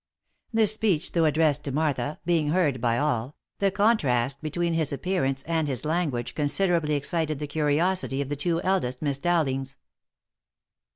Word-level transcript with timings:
This 0.51 0.73
speech, 0.73 1.11
though 1.11 1.25
addressed 1.25 1.63
to 1.65 1.71
Martha, 1.71 2.17
being 2.25 2.47
heard 2.47 2.81
by 2.81 2.97
all, 2.97 3.35
the 3.59 3.69
contrast 3.69 4.41
between 4.41 4.73
his 4.73 4.91
appearance 4.91 5.43
and 5.43 5.67
his 5.67 5.85
language 5.85 6.33
considerably 6.33 6.95
ex 6.95 7.09
cited 7.09 7.37
the 7.37 7.45
curiosity 7.45 8.19
of 8.19 8.29
the 8.29 8.35
two 8.35 8.59
eldest 8.63 9.03
Miss 9.03 9.19
Dowlings. 9.19 9.77